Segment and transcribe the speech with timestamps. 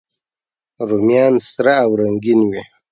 [0.89, 2.61] رومیان سره او رنګین وي